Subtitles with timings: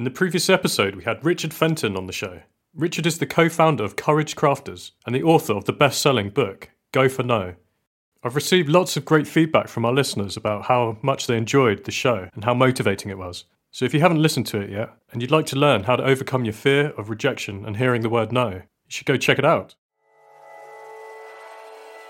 [0.00, 2.40] In the previous episode, we had Richard Fenton on the show.
[2.74, 6.30] Richard is the co founder of Courage Crafters and the author of the best selling
[6.30, 7.54] book, Go for No.
[8.24, 11.90] I've received lots of great feedback from our listeners about how much they enjoyed the
[11.90, 13.44] show and how motivating it was.
[13.72, 16.04] So if you haven't listened to it yet and you'd like to learn how to
[16.04, 19.44] overcome your fear of rejection and hearing the word no, you should go check it
[19.44, 19.74] out.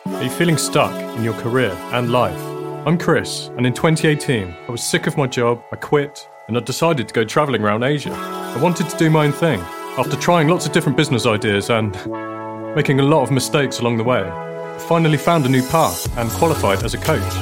[0.07, 2.41] Are you feeling stuck in your career and life?
[2.87, 6.61] I'm Chris, and in 2018, I was sick of my job, I quit, and I
[6.63, 8.11] decided to go travelling around Asia.
[8.11, 9.61] I wanted to do my own thing.
[9.97, 11.95] After trying lots of different business ideas and
[12.75, 16.29] making a lot of mistakes along the way, I finally found a new path and
[16.31, 17.35] qualified as a coach.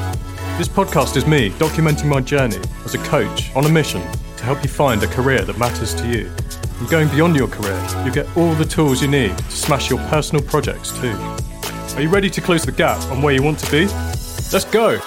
[0.59, 4.02] This podcast is me documenting my journey as a coach on a mission
[4.37, 6.30] to help you find a career that matters to you.
[6.79, 10.01] And going beyond your career, you get all the tools you need to smash your
[10.10, 11.16] personal projects too.
[11.96, 13.87] Are you ready to close the gap on where you want to be?
[14.52, 14.98] Let's go!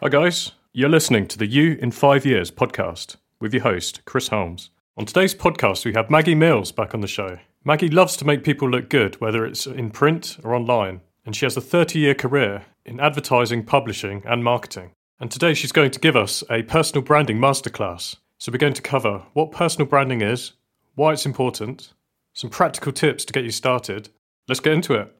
[0.00, 0.55] Hi, guys.
[0.78, 4.68] You're listening to the You in Five Years podcast with your host, Chris Holmes.
[4.98, 7.38] On today's podcast, we have Maggie Mills back on the show.
[7.64, 11.46] Maggie loves to make people look good, whether it's in print or online, and she
[11.46, 14.90] has a 30 year career in advertising, publishing, and marketing.
[15.18, 18.16] And today she's going to give us a personal branding masterclass.
[18.36, 20.52] So we're going to cover what personal branding is,
[20.94, 21.94] why it's important,
[22.34, 24.10] some practical tips to get you started.
[24.46, 25.10] Let's get into it.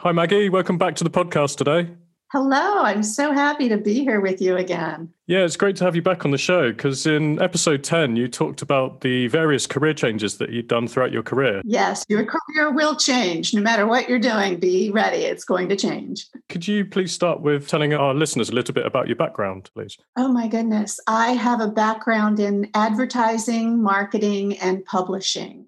[0.00, 0.50] Hi, Maggie.
[0.50, 1.94] Welcome back to the podcast today.
[2.30, 5.08] Hello, I'm so happy to be here with you again.
[5.28, 8.28] Yeah, it's great to have you back on the show because in episode 10, you
[8.28, 11.62] talked about the various career changes that you've done throughout your career.
[11.64, 13.54] Yes, your career will change.
[13.54, 15.22] No matter what you're doing, be ready.
[15.22, 16.26] It's going to change.
[16.50, 19.96] Could you please start with telling our listeners a little bit about your background, please?
[20.16, 21.00] Oh, my goodness.
[21.06, 25.67] I have a background in advertising, marketing, and publishing.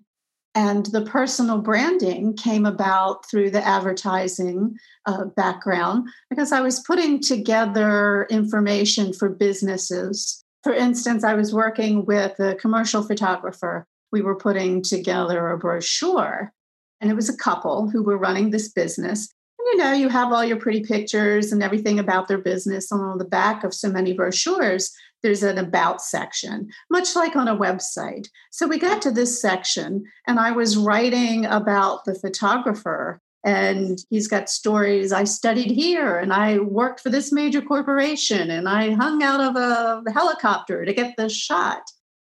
[0.55, 7.21] And the personal branding came about through the advertising uh, background because I was putting
[7.21, 10.45] together information for businesses.
[10.65, 13.87] For instance, I was working with a commercial photographer.
[14.11, 16.53] We were putting together a brochure,
[17.01, 19.33] and it was a couple who were running this business.
[19.59, 23.19] And you know, you have all your pretty pictures and everything about their business on
[23.19, 24.91] the back of so many brochures
[25.23, 28.29] there's an about section, much like on a website.
[28.51, 33.21] So we got to this section, and I was writing about the photographer.
[33.43, 35.15] And he's got stories.
[35.15, 39.57] I studied here and I worked for this major corporation and I hung out of
[39.57, 41.81] a helicopter to get this shot.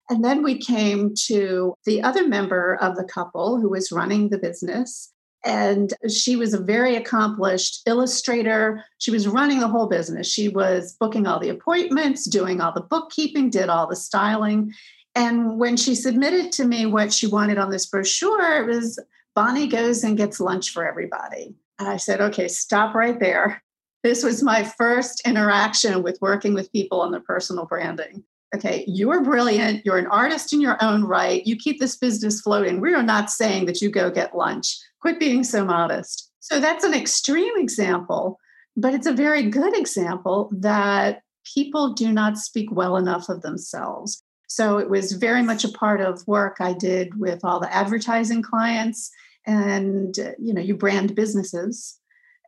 [0.09, 4.37] And then we came to the other member of the couple who was running the
[4.37, 5.12] business.
[5.45, 8.83] And she was a very accomplished illustrator.
[8.99, 10.27] She was running the whole business.
[10.27, 14.73] She was booking all the appointments, doing all the bookkeeping, did all the styling.
[15.15, 18.99] And when she submitted to me what she wanted on this brochure, it was
[19.35, 21.55] Bonnie goes and gets lunch for everybody.
[21.79, 23.61] And I said, okay, stop right there.
[24.03, 28.23] This was my first interaction with working with people on their personal branding.
[28.55, 29.83] Okay, you're brilliant.
[29.83, 31.45] You're an artist in your own right.
[31.45, 32.79] You keep this business floating.
[32.79, 34.77] We are not saying that you go get lunch.
[35.01, 36.31] Quit being so modest.
[36.39, 38.37] So that's an extreme example,
[38.77, 41.21] but it's a very good example that
[41.55, 44.21] people do not speak well enough of themselves.
[44.47, 48.43] So it was very much a part of work I did with all the advertising
[48.43, 49.09] clients
[49.45, 51.99] and you know you brand businesses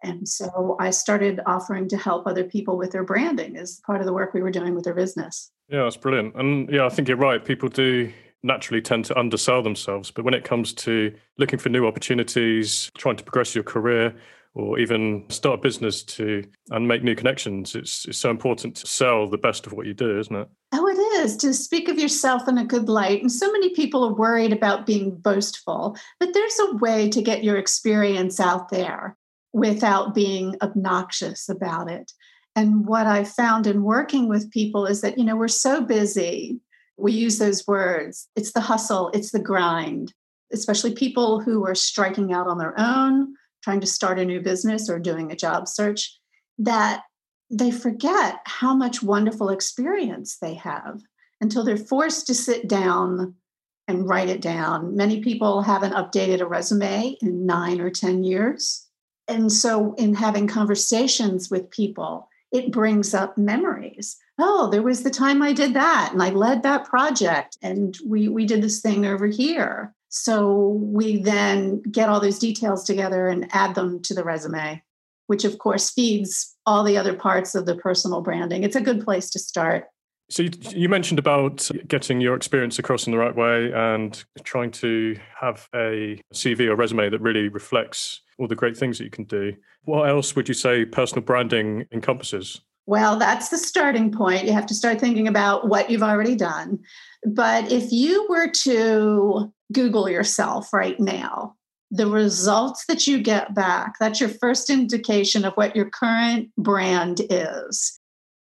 [0.05, 4.05] and so I started offering to help other people with their branding as part of
[4.05, 5.51] the work we were doing with their business.
[5.69, 6.35] Yeah, that's brilliant.
[6.35, 7.43] And yeah, I think you're right.
[7.43, 8.11] People do
[8.43, 10.11] naturally tend to undersell themselves.
[10.11, 14.15] But when it comes to looking for new opportunities, trying to progress your career,
[14.53, 18.87] or even start a business to and make new connections, it's, it's so important to
[18.87, 20.47] sell the best of what you do, isn't it?
[20.71, 23.21] Oh, it is to speak of yourself in a good light.
[23.21, 27.43] And so many people are worried about being boastful, but there's a way to get
[27.43, 29.17] your experience out there
[29.51, 32.11] without being obnoxious about it.
[32.55, 36.61] And what I found in working with people is that, you know, we're so busy
[36.97, 38.27] we use those words.
[38.35, 40.13] It's the hustle, it's the grind,
[40.53, 43.33] especially people who are striking out on their own,
[43.63, 46.17] trying to start a new business or doing a job search,
[46.57, 47.03] that
[47.49, 51.01] they forget how much wonderful experience they have
[51.41, 53.35] until they're forced to sit down
[53.87, 54.95] and write it down.
[54.95, 58.87] Many people haven't updated a resume in nine or 10 years.
[59.27, 64.17] And so, in having conversations with people, it brings up memories.
[64.39, 68.27] Oh there was the time i did that and i led that project and we
[68.27, 69.93] we did this thing over here.
[70.09, 74.81] So we then get all those details together and add them to the resume
[75.27, 78.63] which of course feeds all the other parts of the personal branding.
[78.63, 79.85] It's a good place to start.
[80.29, 84.71] So you, you, mentioned about getting your experience across in the right way and trying
[84.71, 89.09] to have a CV or resume that really reflects all the great things that you
[89.09, 89.53] can do.
[89.83, 92.61] What else would you say personal branding encompasses?
[92.87, 94.45] Well, that's the starting point.
[94.45, 96.79] You have to start thinking about what you've already done.
[97.25, 101.55] But if you were to Google yourself right now,
[101.89, 107.21] the results that you get back, that's your first indication of what your current brand
[107.29, 107.99] is.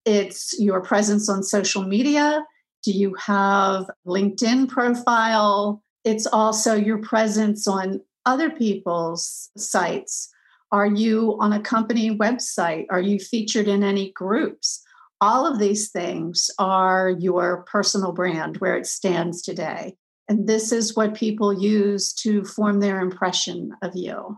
[0.05, 2.45] It's your presence on social media.
[2.83, 5.83] Do you have LinkedIn profile?
[6.05, 10.29] It's also your presence on other people's sites.
[10.71, 12.85] Are you on a company website?
[12.89, 14.83] Are you featured in any groups?
[15.21, 19.95] All of these things are your personal brand where it stands today.
[20.29, 24.37] And this is what people use to form their impression of you.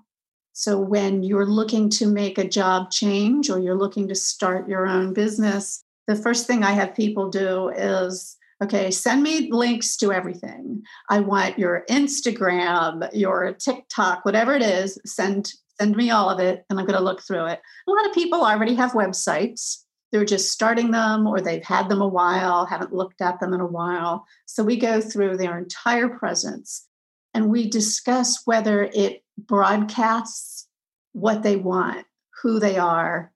[0.54, 4.88] So when you're looking to make a job change or you're looking to start your
[4.88, 10.12] own business, the first thing I have people do is okay, send me links to
[10.12, 10.84] everything.
[11.10, 16.63] I want your Instagram, your TikTok, whatever it is, send send me all of it
[16.69, 17.60] and I'm going to look through it.
[17.88, 19.78] A lot of people already have websites.
[20.12, 23.62] They're just starting them or they've had them a while, haven't looked at them in
[23.62, 24.28] a while.
[24.46, 26.88] So we go through their entire presence
[27.34, 30.68] and we discuss whether it broadcasts
[31.14, 32.06] what they want,
[32.44, 33.31] who they are.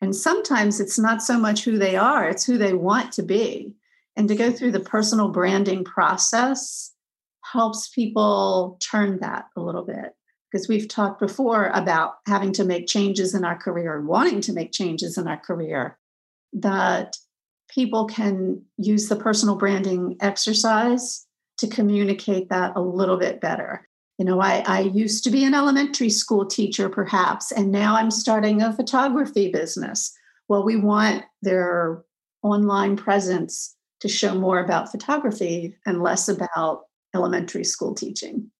[0.00, 3.74] And sometimes it's not so much who they are, it's who they want to be.
[4.16, 6.92] And to go through the personal branding process
[7.52, 10.14] helps people turn that a little bit.
[10.50, 14.52] Because we've talked before about having to make changes in our career and wanting to
[14.52, 15.98] make changes in our career
[16.52, 17.16] that
[17.70, 21.26] people can use the personal branding exercise
[21.58, 23.88] to communicate that a little bit better.
[24.18, 28.10] You know I, I used to be an elementary school teacher perhaps and now i'm
[28.10, 30.12] starting a photography business.
[30.48, 32.04] Well we want their
[32.42, 36.84] online presence to show more about photography and less about
[37.14, 38.50] elementary school teaching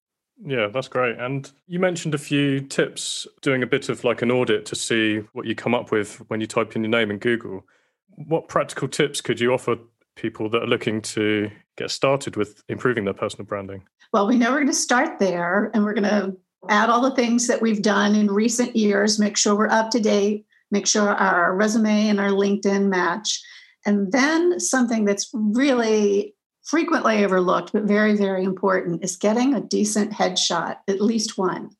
[0.44, 1.19] yeah, that's great.
[1.19, 5.19] And you mentioned a few tips doing a bit of like an audit to see
[5.33, 7.65] what you come up with when you type in your name in Google.
[8.09, 9.77] What practical tips could you offer
[10.17, 13.85] people that are looking to get started with improving their personal branding?
[14.12, 16.37] Well, we know we're going to start there and we're going to
[16.69, 20.00] add all the things that we've done in recent years, make sure we're up to
[20.00, 23.41] date, make sure our resume and our LinkedIn match.
[23.84, 30.12] And then something that's really frequently overlooked, but very, very important, is getting a decent
[30.12, 31.70] headshot, at least one.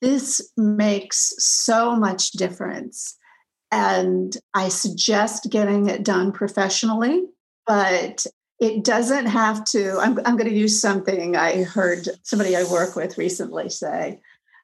[0.00, 3.16] This makes so much difference.
[3.70, 7.22] And I suggest getting it done professionally,
[7.66, 8.26] but
[8.60, 9.98] it doesn't have to.
[9.98, 14.20] I'm, I'm going to use something I heard somebody I work with recently say.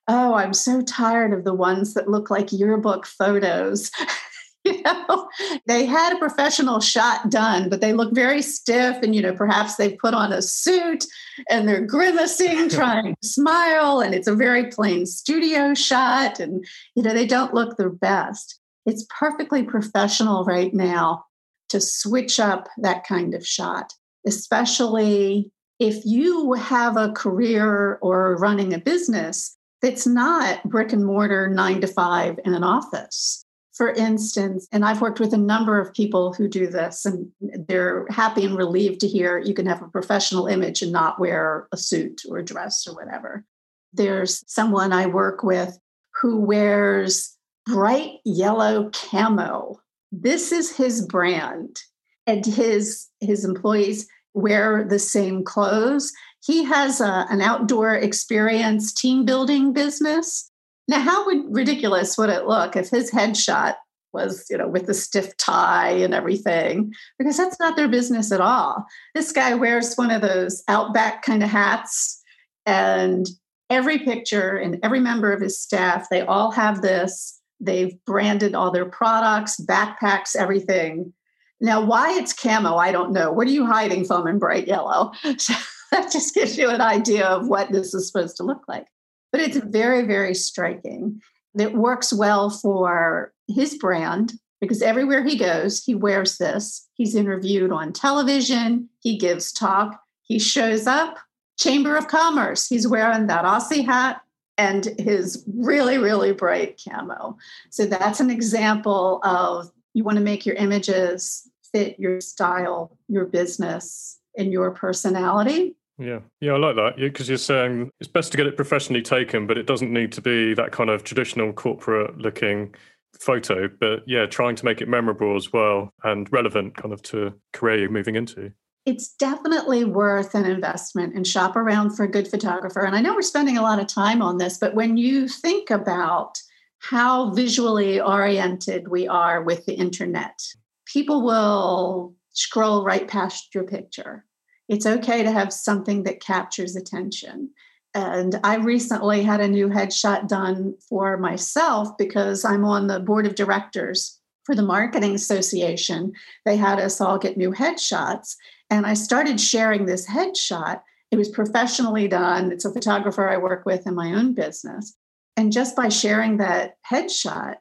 [0.08, 3.90] Oh, I'm so tired of the ones that look like yearbook photos.
[4.76, 5.28] you know,
[5.66, 8.98] they had a professional shot done, but they look very stiff.
[9.02, 11.04] And, you know, perhaps they've put on a suit
[11.48, 14.00] and they're grimacing, trying to smile.
[14.00, 16.40] And it's a very plain studio shot.
[16.40, 18.60] And, you know, they don't look their best.
[18.86, 21.24] It's perfectly professional right now
[21.70, 23.92] to switch up that kind of shot,
[24.26, 31.48] especially if you have a career or running a business that's not brick and mortar
[31.48, 33.44] nine to five in an office
[33.78, 38.06] for instance, and I've worked with a number of people who do this, and they're
[38.10, 41.76] happy and relieved to hear you can have a professional image and not wear a
[41.76, 43.44] suit or a dress or whatever.
[43.92, 45.78] There's someone I work with
[46.20, 47.36] who wears
[47.66, 49.80] bright yellow camo.
[50.10, 51.78] This is his brand,
[52.26, 56.12] and his his employees wear the same clothes.
[56.44, 60.47] He has a, an outdoor experience team building business
[60.88, 63.74] now, how would ridiculous would it look if his headshot
[64.14, 66.94] was, you know, with the stiff tie and everything?
[67.18, 68.86] Because that's not their business at all.
[69.14, 72.22] This guy wears one of those outback kind of hats,
[72.64, 73.26] and
[73.68, 77.38] every picture and every member of his staff, they all have this.
[77.60, 81.12] They've branded all their products, backpacks, everything.
[81.60, 83.30] Now, why it's camo, I don't know.
[83.30, 85.12] What are you hiding from in bright yellow?
[85.38, 85.54] So
[85.96, 88.84] that just gives you an idea of what this is supposed to look like
[89.32, 91.20] but it's very, very striking.
[91.58, 96.88] It works well for his brand because everywhere he goes, he wears this.
[96.94, 101.18] He's interviewed on television, he gives talk, he shows up,
[101.58, 104.20] Chamber of Commerce, he's wearing that Aussie hat
[104.56, 107.36] and his really, really bright camo.
[107.70, 113.24] So that's an example of you want to make your images fit your style, your
[113.24, 115.76] business, and your personality.
[115.98, 116.96] Yeah, yeah, I like that.
[116.96, 120.22] Because you're saying it's best to get it professionally taken, but it doesn't need to
[120.22, 122.74] be that kind of traditional corporate looking
[123.18, 123.68] photo.
[123.68, 127.78] But yeah, trying to make it memorable as well and relevant kind of to career
[127.78, 128.52] you're moving into.
[128.86, 132.80] It's definitely worth an investment and shop around for a good photographer.
[132.80, 135.70] And I know we're spending a lot of time on this, but when you think
[135.70, 136.38] about
[136.78, 140.40] how visually oriented we are with the internet.
[140.86, 144.24] People will scroll right past your picture.
[144.68, 147.50] It's okay to have something that captures attention.
[147.94, 153.26] And I recently had a new headshot done for myself because I'm on the board
[153.26, 156.12] of directors for the Marketing Association.
[156.44, 158.36] They had us all get new headshots.
[158.70, 160.82] And I started sharing this headshot.
[161.10, 162.52] It was professionally done.
[162.52, 164.94] It's a photographer I work with in my own business.
[165.36, 167.56] And just by sharing that headshot,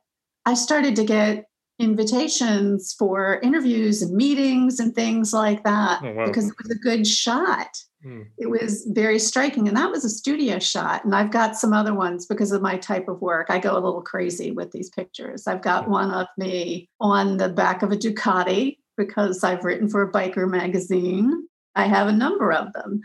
[0.45, 1.46] I started to get
[1.79, 6.25] invitations for interviews and meetings and things like that oh, wow.
[6.25, 7.67] because it was a good shot.
[8.05, 8.27] Mm.
[8.37, 9.67] It was very striking.
[9.67, 11.05] And that was a studio shot.
[11.05, 13.47] And I've got some other ones because of my type of work.
[13.49, 15.47] I go a little crazy with these pictures.
[15.47, 15.89] I've got mm.
[15.89, 20.49] one of me on the back of a Ducati because I've written for a biker
[20.49, 21.47] magazine.
[21.75, 23.01] I have a number of them,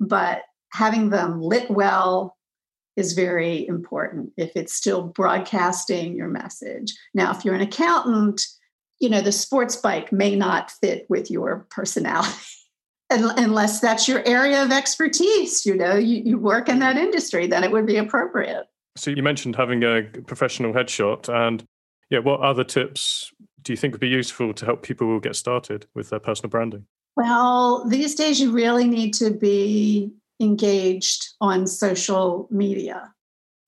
[0.00, 2.36] but having them lit well,
[2.96, 6.92] is very important if it's still broadcasting your message.
[7.12, 8.42] Now, if you're an accountant,
[9.00, 12.32] you know, the sports bike may not fit with your personality.
[13.10, 17.62] Unless that's your area of expertise, you know, you, you work in that industry, then
[17.62, 18.66] it would be appropriate.
[18.96, 21.64] So you mentioned having a professional headshot, and
[22.10, 23.32] yeah, what other tips
[23.62, 26.86] do you think would be useful to help people get started with their personal branding?
[27.16, 33.12] Well, these days you really need to be engaged on social media.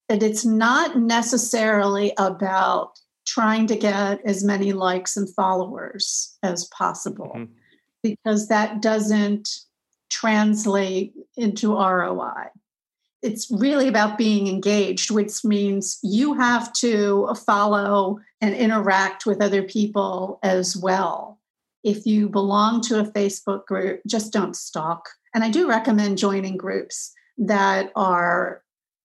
[0.09, 7.33] And it's not necessarily about trying to get as many likes and followers as possible
[7.35, 7.51] mm-hmm.
[8.01, 9.49] because that doesn't
[10.09, 12.45] translate into ROI.
[13.21, 19.63] It's really about being engaged, which means you have to follow and interact with other
[19.63, 21.39] people as well.
[21.83, 26.57] If you belong to a Facebook group, just don't stalk and I do recommend joining
[26.57, 28.61] groups that are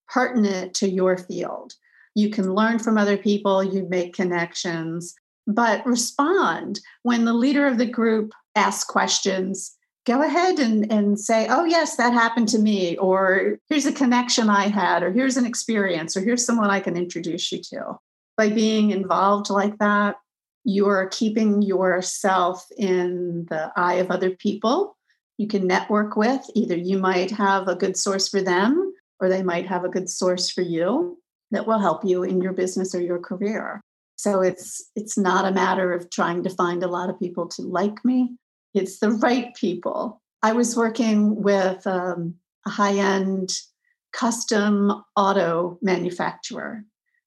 [0.09, 1.75] pertinent to your field.
[2.15, 5.15] You can learn from other people, you make connections,
[5.47, 6.81] but respond.
[7.03, 11.97] When the leader of the group asks questions, go ahead and, and say, oh, yes,
[11.97, 16.21] that happened to me, or here's a connection I had, or here's an experience, or
[16.21, 17.99] here's someone I can introduce you to.
[18.37, 20.17] By being involved like that,
[20.65, 24.97] you're keeping yourself in the eye of other people
[25.43, 26.49] you can network with.
[26.55, 30.09] Either you might have a good source for them or they might have a good
[30.09, 31.19] source for you
[31.51, 33.81] that will help you in your business or your career.
[34.17, 37.63] So it's it's not a matter of trying to find a lot of people to
[37.63, 38.37] like me.
[38.73, 40.23] It's the right people.
[40.45, 43.51] I was working with um, a high-end
[44.13, 46.85] custom auto manufacturer,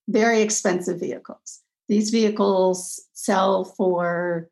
[0.08, 1.60] very expensive vehicles.
[1.90, 4.50] These vehicles sell for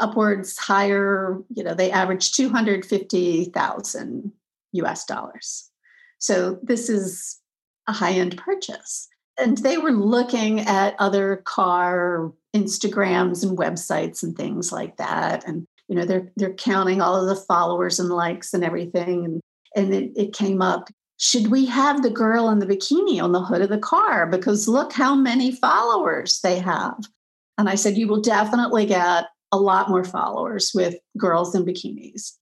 [0.00, 4.32] upwards higher, you know, they average 250,000
[4.72, 5.70] US dollars.
[6.18, 7.38] So this is
[7.86, 9.08] a high-end purchase.
[9.38, 15.46] And they were looking at other car Instagrams and websites and things like that.
[15.46, 19.24] And you know, they're they're counting all of the followers and likes and everything.
[19.24, 19.40] And
[19.76, 23.42] and it, it came up, should we have the girl in the bikini on the
[23.42, 24.26] hood of the car?
[24.26, 26.96] Because look how many followers they have.
[27.58, 32.32] And I said, you will definitely get a lot more followers with girls in bikinis.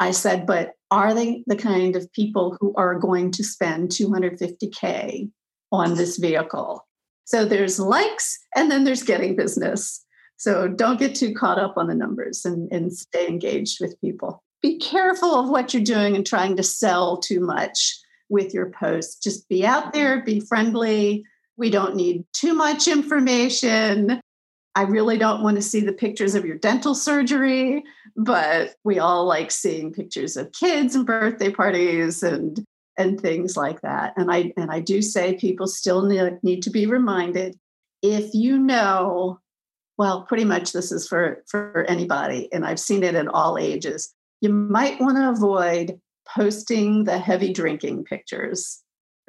[0.00, 5.30] I said, but are they the kind of people who are going to spend 250K
[5.70, 6.86] on this vehicle?
[7.24, 10.02] So there's likes and then there's getting business.
[10.38, 14.42] So don't get too caught up on the numbers and, and stay engaged with people.
[14.62, 17.98] Be careful of what you're doing and trying to sell too much
[18.30, 19.22] with your posts.
[19.22, 21.22] Just be out there, be friendly.
[21.58, 24.21] We don't need too much information.
[24.74, 27.84] I really don't want to see the pictures of your dental surgery,
[28.16, 32.64] but we all like seeing pictures of kids and birthday parties and
[32.98, 34.12] and things like that.
[34.16, 37.58] And I and I do say people still need, need to be reminded
[38.02, 39.40] if you know
[39.98, 44.12] well pretty much this is for for anybody and I've seen it at all ages.
[44.40, 48.81] You might want to avoid posting the heavy drinking pictures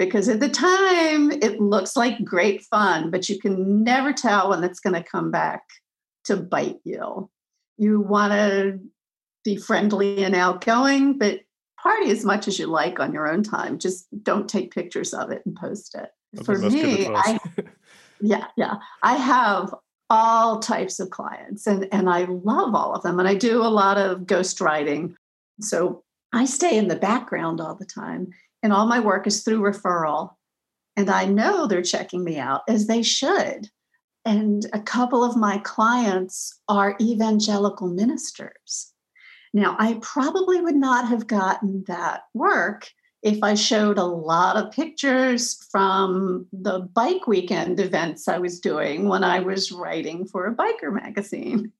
[0.05, 4.63] because at the time it looks like great fun, but you can never tell when
[4.63, 5.63] it's going to come back
[6.25, 7.29] to bite you.
[7.77, 8.79] You want to
[9.43, 11.41] be friendly and outgoing, but
[11.81, 13.77] party as much as you like on your own time.
[13.77, 16.09] Just don't take pictures of it and post it.
[16.45, 17.39] For me, I,
[18.21, 19.73] yeah, yeah, I have
[20.09, 23.19] all types of clients and, and I love all of them.
[23.19, 25.15] And I do a lot of ghostwriting.
[25.59, 28.31] So I stay in the background all the time
[28.63, 30.31] and all my work is through referral.
[30.95, 33.69] And I know they're checking me out as they should.
[34.25, 38.93] And a couple of my clients are evangelical ministers.
[39.53, 42.89] Now, I probably would not have gotten that work
[43.21, 49.07] if I showed a lot of pictures from the bike weekend events I was doing
[49.07, 51.71] when I was writing for a biker magazine.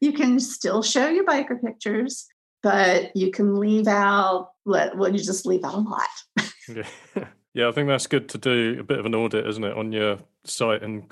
[0.00, 2.26] You can still show your biker pictures,
[2.62, 6.08] but you can leave out, let, well, you just leave out a lot.
[6.68, 7.24] yeah.
[7.54, 9.92] yeah, I think that's good to do a bit of an audit, isn't it, on
[9.92, 11.04] your site and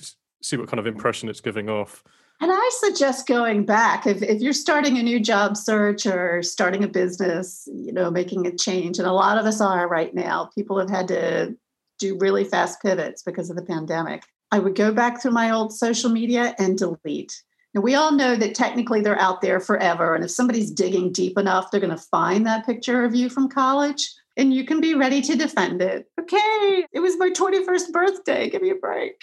[0.42, 2.04] see what kind of impression it's giving off.
[2.40, 6.84] And I suggest going back if, if you're starting a new job search or starting
[6.84, 8.98] a business, you know, making a change.
[8.98, 10.50] And a lot of us are right now.
[10.54, 11.56] People have had to
[11.98, 14.22] do really fast pivots because of the pandemic.
[14.52, 17.42] I would go back through my old social media and delete.
[17.76, 20.14] Now, we all know that technically they're out there forever.
[20.14, 23.50] And if somebody's digging deep enough, they're going to find that picture of you from
[23.50, 26.08] college and you can be ready to defend it.
[26.18, 28.48] Okay, it was my 21st birthday.
[28.48, 29.22] Give me a break.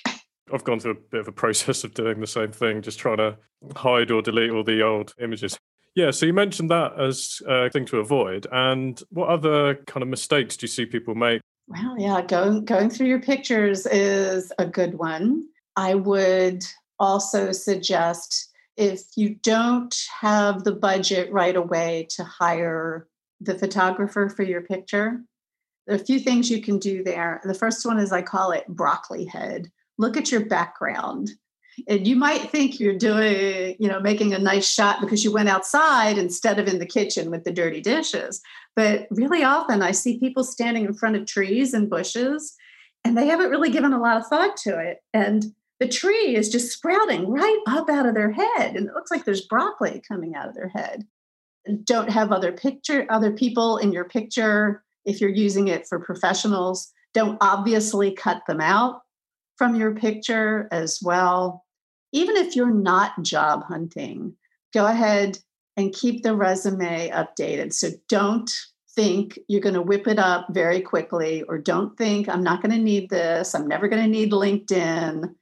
[0.53, 3.17] I've gone through a bit of a process of doing the same thing, just trying
[3.17, 3.37] to
[3.75, 5.57] hide or delete all the old images.
[5.95, 8.45] Yeah, so you mentioned that as a thing to avoid.
[8.51, 11.41] And what other kind of mistakes do you see people make?
[11.67, 15.47] Well, yeah, going going through your pictures is a good one.
[15.75, 16.63] I would
[17.03, 23.07] also suggest if you don't have the budget right away to hire
[23.41, 25.21] the photographer for your picture,
[25.85, 27.41] there are a few things you can do there.
[27.43, 29.69] The first one is I call it broccoli head.
[29.97, 31.31] Look at your background.
[31.87, 35.49] And you might think you're doing you know making a nice shot because you went
[35.49, 38.41] outside instead of in the kitchen with the dirty dishes.
[38.75, 42.55] But really often i see people standing in front of trees and bushes
[43.03, 44.99] and they haven't really given a lot of thought to it.
[45.13, 49.11] And the tree is just sprouting right up out of their head and it looks
[49.11, 51.05] like there's broccoli coming out of their head
[51.85, 56.91] don't have other picture other people in your picture if you're using it for professionals
[57.13, 59.01] don't obviously cut them out
[59.57, 61.63] from your picture as well.
[62.11, 64.35] Even if you're not job hunting,
[64.73, 65.37] go ahead
[65.77, 67.73] and keep the resume updated.
[67.73, 68.51] So don't
[68.95, 72.75] think you're going to whip it up very quickly, or don't think I'm not going
[72.75, 75.33] to need this, I'm never going to need LinkedIn.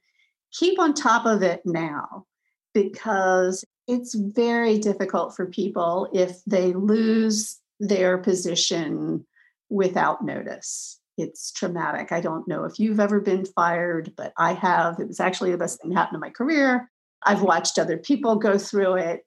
[0.52, 2.26] Keep on top of it now
[2.74, 9.26] because it's very difficult for people if they lose their position
[9.68, 12.12] without notice it's traumatic.
[12.12, 14.98] I don't know if you've ever been fired, but I have.
[14.98, 16.90] It was actually the best thing that happened in my career.
[17.24, 19.26] I've watched other people go through it.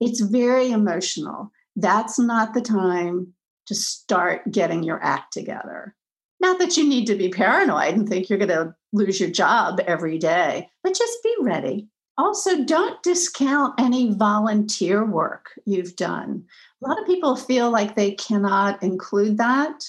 [0.00, 1.50] It's very emotional.
[1.76, 3.34] That's not the time
[3.66, 5.94] to start getting your act together.
[6.40, 9.80] Not that you need to be paranoid and think you're going to lose your job
[9.86, 11.88] every day, but just be ready.
[12.16, 16.44] Also, don't discount any volunteer work you've done.
[16.82, 19.84] A lot of people feel like they cannot include that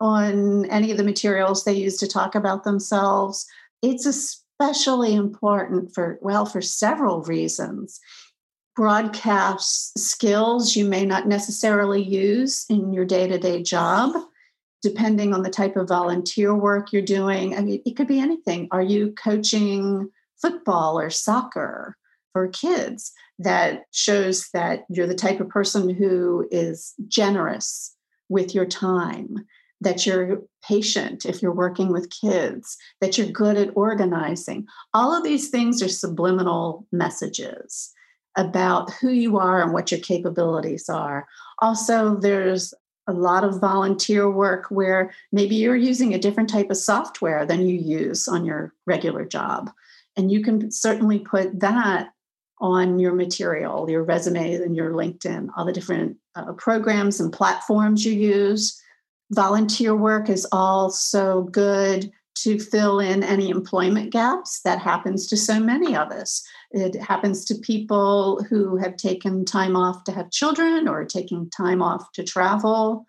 [0.00, 3.46] on any of the materials they use to talk about themselves.
[3.82, 8.00] It's especially important for, well, for several reasons.
[8.74, 14.12] Broadcast skills you may not necessarily use in your day to day job,
[14.82, 17.56] depending on the type of volunteer work you're doing.
[17.56, 18.68] I mean, it could be anything.
[18.70, 20.08] Are you coaching
[20.40, 21.96] football or soccer
[22.32, 23.12] for kids?
[23.38, 27.96] That shows that you're the type of person who is generous
[28.28, 29.46] with your time
[29.80, 34.66] that you're patient if you're working with kids, that you're good at organizing.
[34.92, 37.92] All of these things are subliminal messages
[38.36, 41.26] about who you are and what your capabilities are.
[41.60, 42.74] Also, there's
[43.06, 47.66] a lot of volunteer work where maybe you're using a different type of software than
[47.66, 49.70] you use on your regular job.
[50.16, 52.12] And you can certainly put that
[52.60, 58.04] on your material, your resume, and your LinkedIn, all the different uh, programs and platforms
[58.04, 58.80] you use
[59.30, 64.60] Volunteer work is also good to fill in any employment gaps.
[64.62, 66.42] That happens to so many of us.
[66.70, 71.82] It happens to people who have taken time off to have children or taking time
[71.82, 73.04] off to travel.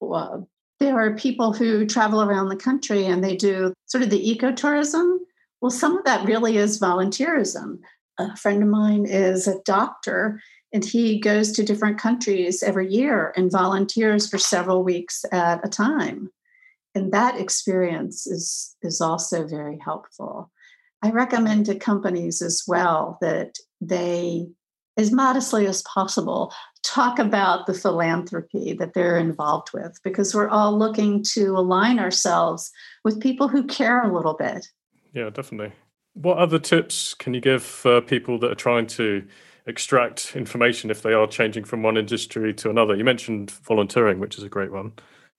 [0.00, 0.48] Well,
[0.80, 5.18] there are people who travel around the country and they do sort of the ecotourism.
[5.60, 7.78] Well, some of that really is volunteerism.
[8.18, 10.40] A friend of mine is a doctor
[10.72, 15.68] and he goes to different countries every year and volunteers for several weeks at a
[15.68, 16.30] time
[16.94, 20.50] and that experience is is also very helpful
[21.02, 24.46] i recommend to companies as well that they
[24.96, 26.52] as modestly as possible
[26.82, 32.70] talk about the philanthropy that they're involved with because we're all looking to align ourselves
[33.02, 34.66] with people who care a little bit
[35.12, 35.72] yeah definitely
[36.14, 39.26] what other tips can you give for people that are trying to
[39.66, 42.94] extract information if they are changing from one industry to another.
[42.94, 44.92] You mentioned volunteering, which is a great one.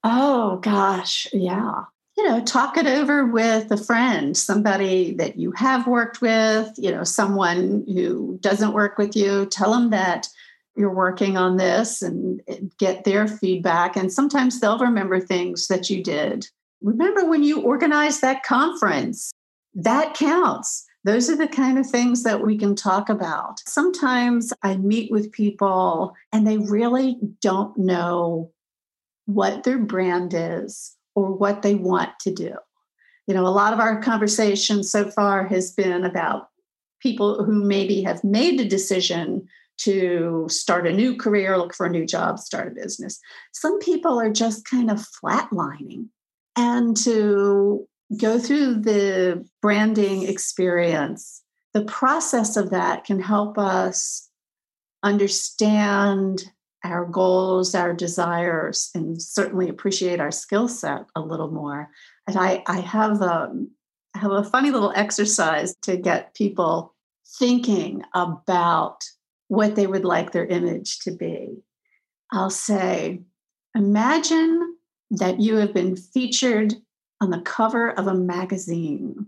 [0.08, 1.28] Oh, gosh.
[1.34, 1.86] Yeah.
[2.16, 6.92] You know, talk it over with a friend, somebody that you have worked with, you
[6.92, 9.48] know, someone who doesn't work with you.
[9.48, 10.28] Tell them that
[10.76, 12.40] you're working on this and
[12.78, 13.96] get their feedback.
[13.96, 16.48] And sometimes they'll remember things that you did.
[16.82, 19.32] Remember when you organized that conference?
[19.74, 20.86] That counts.
[21.04, 23.60] Those are the kind of things that we can talk about.
[23.68, 28.52] Sometimes I meet with people and they really don't know
[29.26, 32.54] what their brand is or what they want to do.
[33.28, 36.50] You know, a lot of our conversation so far has been about
[37.02, 41.92] people who maybe have made the decision to start a new career, look for a
[41.92, 43.20] new job, start a business.
[43.52, 46.08] Some people are just kind of flatlining.
[46.56, 51.42] And to go through the branding experience,
[51.74, 54.30] the process of that can help us
[55.04, 56.46] understand
[56.86, 61.90] our goals, our desires, and certainly appreciate our skill set a little more.
[62.28, 63.72] And I, I have um,
[64.14, 66.94] have a funny little exercise to get people
[67.40, 69.04] thinking about
[69.48, 71.58] what they would like their image to be.
[72.32, 73.22] I'll say,
[73.76, 74.78] imagine
[75.12, 76.76] that you have been featured
[77.22, 79.28] on the cover of a magazine.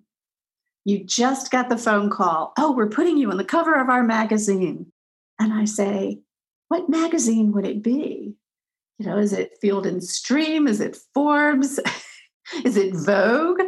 [0.86, 2.54] You just got the phone call.
[2.58, 4.92] Oh, we're putting you on the cover of our magazine.
[5.40, 6.22] And I say,
[6.70, 8.36] what magazine would it be?
[9.00, 10.68] You know, is it Field and Stream?
[10.68, 11.80] Is it Forbes?
[12.66, 13.62] is it Vogue?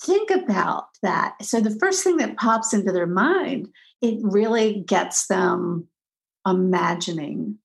[0.00, 1.34] Think about that.
[1.42, 3.68] So the first thing that pops into their mind,
[4.02, 5.88] it really gets them
[6.46, 7.58] imagining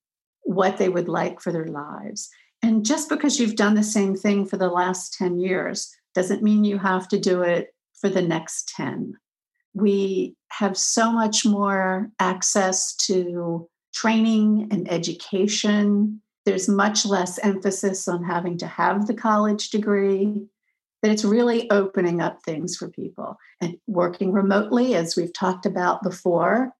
[0.44, 2.30] what they would like for their lives.
[2.62, 6.64] And just because you've done the same thing for the last 10 years doesn't mean
[6.64, 9.14] you have to do it for the next 10.
[9.74, 13.70] We have so much more access to
[14.00, 16.22] training and education.
[16.46, 20.48] There's much less emphasis on having to have the college degree,
[21.02, 26.02] that it's really opening up things for people and working remotely, as we've talked about
[26.04, 26.72] before,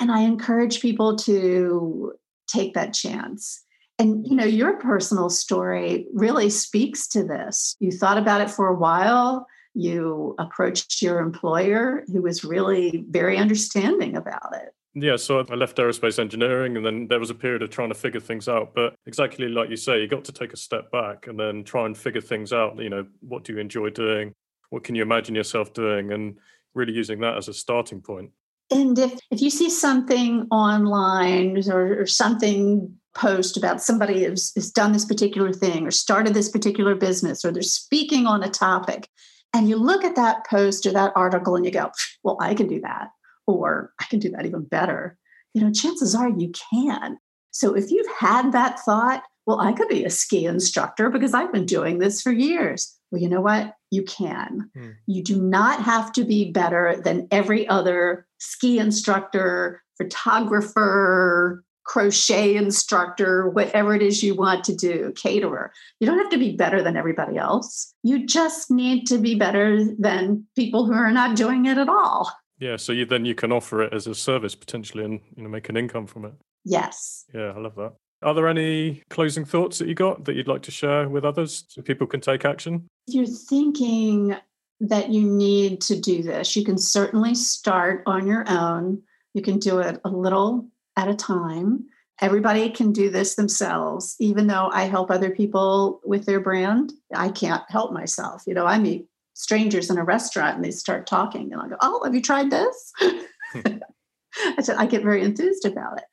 [0.00, 2.12] and I encourage people to
[2.48, 3.62] take that chance.
[3.98, 7.76] And you know, your personal story really speaks to this.
[7.80, 9.46] You thought about it for a while.
[9.74, 14.75] You approached your employer, who was really very understanding about it.
[14.98, 17.94] Yeah, so I left aerospace engineering and then there was a period of trying to
[17.94, 18.74] figure things out.
[18.74, 21.84] But exactly like you say, you got to take a step back and then try
[21.84, 22.78] and figure things out.
[22.78, 24.32] You know, what do you enjoy doing?
[24.70, 26.12] What can you imagine yourself doing?
[26.12, 26.38] And
[26.74, 28.30] really using that as a starting point.
[28.70, 34.70] and if if you see something online or, or something post about somebody has, has
[34.70, 39.08] done this particular thing or started this particular business or they're speaking on a topic
[39.54, 41.90] and you look at that post or that article and you go
[42.22, 43.08] well i can do that
[43.46, 45.18] or i can do that even better
[45.54, 47.18] you know chances are you can
[47.50, 51.52] so if you've had that thought well i could be a ski instructor because i've
[51.52, 53.74] been doing this for years well, you know what?
[53.90, 54.70] You can.
[54.76, 54.90] Hmm.
[55.06, 63.48] You do not have to be better than every other ski instructor, photographer, crochet instructor,
[63.48, 65.72] whatever it is you want to do, caterer.
[66.00, 67.94] You don't have to be better than everybody else.
[68.02, 72.30] You just need to be better than people who are not doing it at all.
[72.58, 75.48] Yeah, so you then you can offer it as a service potentially and you know
[75.48, 76.34] make an income from it.
[76.64, 77.24] Yes.
[77.34, 77.92] Yeah, I love that.
[78.22, 81.64] Are there any closing thoughts that you got that you'd like to share with others
[81.68, 82.88] so people can take action?
[83.06, 84.36] If you're thinking
[84.80, 89.02] that you need to do this, you can certainly start on your own.
[89.34, 90.66] You can do it a little
[90.96, 91.86] at a time.
[92.20, 94.16] Everybody can do this themselves.
[94.18, 98.44] Even though I help other people with their brand, I can't help myself.
[98.46, 101.76] You know, I meet strangers in a restaurant and they start talking, and I go,
[101.80, 102.92] Oh, have you tried this?
[103.00, 106.04] I said, I get very enthused about it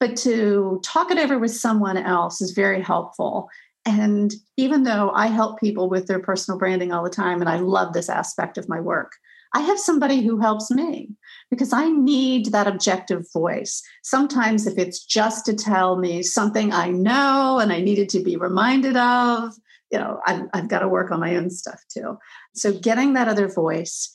[0.00, 3.48] but to talk it over with someone else is very helpful.
[3.86, 7.56] And even though I help people with their personal branding all the time, and I
[7.56, 9.12] love this aspect of my work,
[9.54, 11.10] I have somebody who helps me
[11.50, 13.82] because I need that objective voice.
[14.02, 18.36] Sometimes, if it's just to tell me something I know and I needed to be
[18.36, 19.54] reminded of,
[19.94, 22.18] you know, I've, I've got to work on my own stuff too.
[22.52, 24.12] So, getting that other voice.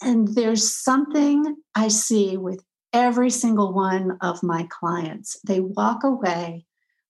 [0.00, 2.64] And there's something I see with
[2.94, 6.64] every single one of my clients, they walk away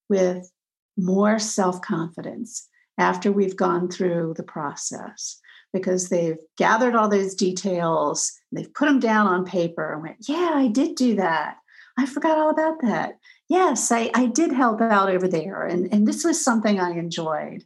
[0.09, 0.51] with
[0.97, 2.67] more self confidence
[2.99, 5.39] after we've gone through the process
[5.73, 10.55] because they've gathered all those details, they've put them down on paper and went, Yeah,
[10.55, 11.59] I did do that.
[11.97, 13.19] I forgot all about that.
[13.49, 15.63] Yes, I, I did help out over there.
[15.65, 17.65] And, and this was something I enjoyed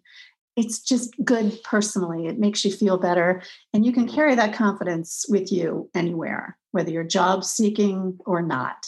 [0.57, 2.27] it's just good personally.
[2.27, 3.43] It makes you feel better.
[3.73, 8.87] And you can carry that confidence with you anywhere, whether you're job seeking or not,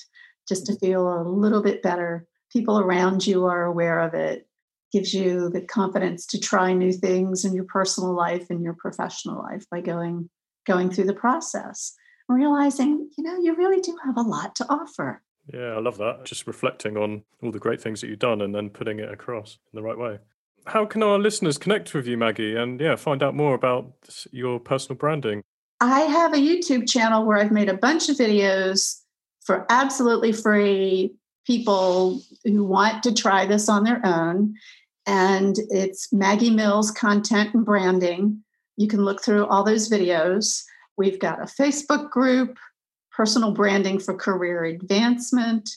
[0.49, 2.27] just to feel a little bit better.
[2.53, 4.47] People around you are aware of it,
[4.93, 9.43] gives you the confidence to try new things in your personal life and your professional
[9.43, 10.29] life by going
[10.67, 11.95] going through the process
[12.29, 15.21] realizing you know you really do have a lot to offer
[15.53, 16.25] Yeah, I love that.
[16.25, 19.59] Just reflecting on all the great things that you've done and then putting it across
[19.73, 20.19] in the right way.
[20.67, 23.93] How can our listeners connect with you, Maggie, and yeah, find out more about
[24.31, 25.43] your personal branding?
[25.81, 29.01] I have a YouTube channel where I've made a bunch of videos
[29.45, 31.15] for absolutely free
[31.47, 34.55] people who want to try this on their own.
[35.07, 38.43] And it's Maggie Mills Content and Branding.
[38.77, 40.63] You can look through all those videos.
[40.97, 42.57] We've got a Facebook group,
[43.13, 45.69] Personal Branding for Career Advancement.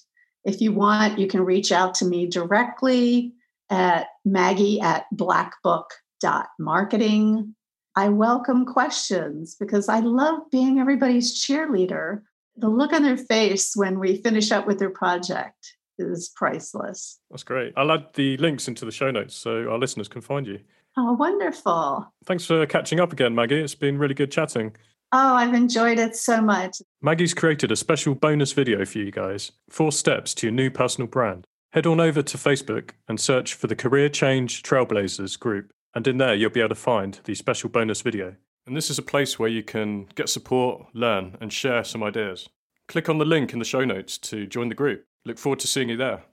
[0.45, 3.33] If you want, you can reach out to me directly
[3.69, 7.55] at maggie at blackbook.marketing.
[7.95, 12.21] I welcome questions because I love being everybody's cheerleader.
[12.55, 17.19] The look on their face when we finish up with their project is priceless.
[17.31, 17.73] That's great.
[17.75, 20.59] I'll add the links into the show notes so our listeners can find you.
[20.95, 22.11] Oh, wonderful.
[22.25, 23.61] Thanks for catching up again, Maggie.
[23.61, 24.75] It's been really good chatting.
[25.11, 26.77] Oh, I've enjoyed it so much.
[27.01, 31.07] Maggie's created a special bonus video for you guys four steps to your new personal
[31.07, 31.47] brand.
[31.73, 36.17] Head on over to Facebook and search for the Career Change Trailblazers group, and in
[36.17, 38.35] there you'll be able to find the special bonus video.
[38.65, 42.47] And this is a place where you can get support, learn, and share some ideas.
[42.87, 45.05] Click on the link in the show notes to join the group.
[45.25, 46.23] Look forward to seeing you there.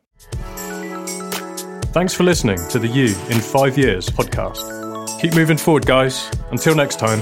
[1.93, 5.21] Thanks for listening to the You in Five Years podcast.
[5.21, 6.31] Keep moving forward, guys.
[6.51, 7.21] Until next time.